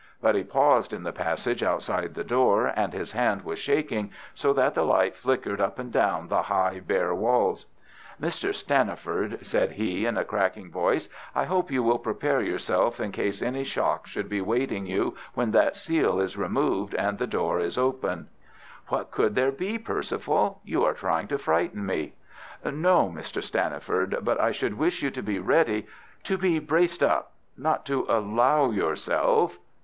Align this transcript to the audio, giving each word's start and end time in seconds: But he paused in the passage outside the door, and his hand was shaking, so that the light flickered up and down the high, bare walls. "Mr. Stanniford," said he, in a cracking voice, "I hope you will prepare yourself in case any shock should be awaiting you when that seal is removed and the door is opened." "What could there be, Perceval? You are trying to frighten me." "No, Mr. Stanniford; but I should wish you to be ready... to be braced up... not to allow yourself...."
But 0.19 0.33
he 0.33 0.43
paused 0.43 0.93
in 0.93 1.03
the 1.03 1.13
passage 1.13 1.61
outside 1.61 2.15
the 2.15 2.23
door, 2.23 2.73
and 2.75 2.91
his 2.91 3.11
hand 3.11 3.43
was 3.43 3.59
shaking, 3.59 4.09
so 4.33 4.51
that 4.51 4.73
the 4.73 4.81
light 4.83 5.15
flickered 5.15 5.61
up 5.61 5.77
and 5.77 5.91
down 5.91 6.27
the 6.27 6.41
high, 6.41 6.79
bare 6.79 7.13
walls. 7.13 7.67
"Mr. 8.19 8.51
Stanniford," 8.51 9.45
said 9.45 9.73
he, 9.73 10.07
in 10.07 10.17
a 10.17 10.23
cracking 10.25 10.71
voice, 10.71 11.07
"I 11.35 11.43
hope 11.45 11.69
you 11.69 11.83
will 11.83 11.99
prepare 11.99 12.41
yourself 12.41 12.99
in 12.99 13.11
case 13.11 13.43
any 13.43 13.63
shock 13.63 14.07
should 14.07 14.27
be 14.27 14.39
awaiting 14.39 14.87
you 14.87 15.15
when 15.35 15.51
that 15.51 15.75
seal 15.75 16.19
is 16.19 16.35
removed 16.35 16.95
and 16.95 17.19
the 17.19 17.27
door 17.27 17.59
is 17.59 17.77
opened." 17.77 18.25
"What 18.87 19.11
could 19.11 19.35
there 19.35 19.51
be, 19.51 19.77
Perceval? 19.77 20.61
You 20.63 20.83
are 20.83 20.95
trying 20.95 21.27
to 21.27 21.37
frighten 21.37 21.85
me." 21.85 22.13
"No, 22.65 23.07
Mr. 23.15 23.43
Stanniford; 23.43 24.17
but 24.25 24.41
I 24.41 24.51
should 24.51 24.79
wish 24.79 25.03
you 25.03 25.11
to 25.11 25.21
be 25.21 25.37
ready... 25.37 25.85
to 26.23 26.39
be 26.39 26.57
braced 26.57 27.03
up... 27.03 27.33
not 27.55 27.85
to 27.85 28.07
allow 28.09 28.71
yourself...." 28.71 29.59